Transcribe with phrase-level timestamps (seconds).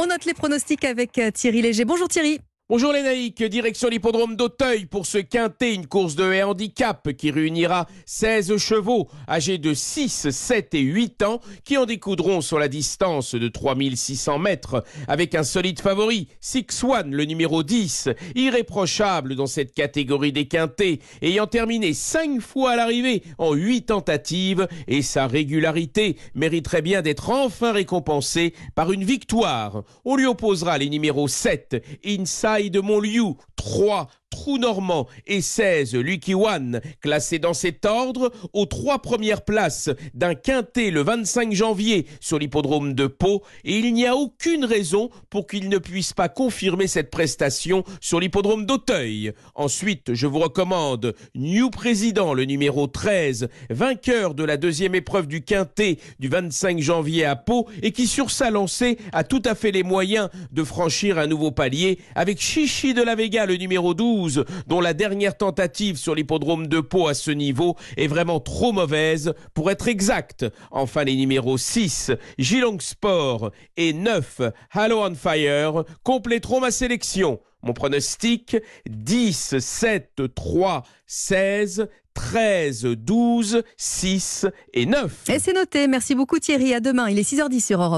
[0.00, 1.84] On note les pronostics avec euh, Thierry Léger.
[1.84, 2.38] Bonjour Thierry.
[2.70, 7.86] Bonjour les naïcs, direction l'hippodrome d'Auteuil pour ce quintet, une course de handicap qui réunira
[8.04, 13.34] 16 chevaux âgés de 6, 7 et 8 ans qui en découdront sur la distance
[13.34, 19.72] de 3600 mètres avec un solide favori, Six One, le numéro 10, irréprochable dans cette
[19.72, 26.18] catégorie des quintets, ayant terminé 5 fois à l'arrivée en 8 tentatives et sa régularité
[26.34, 29.84] mériterait bien d'être enfin récompensée par une victoire.
[30.04, 34.08] On lui opposera les numéros 7, Inside de Montliu, 3,
[34.56, 40.90] Normand et 16 Lucky One, classés dans cet ordre aux trois premières places d'un quintet
[40.90, 45.68] le 25 janvier sur l'hippodrome de Pau et il n'y a aucune raison pour qu'il
[45.68, 49.32] ne puisse pas confirmer cette prestation sur l'hippodrome d'Auteuil.
[49.54, 55.42] Ensuite, je vous recommande New Président, le numéro 13, vainqueur de la deuxième épreuve du
[55.42, 59.72] quintet du 25 janvier à Pau et qui sur sa lancée a tout à fait
[59.72, 64.37] les moyens de franchir un nouveau palier avec Chichi de la Vega, le numéro 12
[64.66, 69.34] dont la dernière tentative sur l'hippodrome de Pau à ce niveau est vraiment trop mauvaise
[69.54, 70.46] pour être exact.
[70.70, 74.40] Enfin, les numéros 6, Gilong Sport et 9,
[74.72, 77.40] Halo on Fire compléteront ma sélection.
[77.62, 78.56] Mon pronostic
[78.88, 85.12] 10, 7, 3, 16, 13, 12, 6 et 9.
[85.28, 85.86] Et c'est noté.
[85.86, 86.74] Merci beaucoup Thierry.
[86.74, 87.08] À demain.
[87.08, 87.96] Il est 6h10 sur Europe.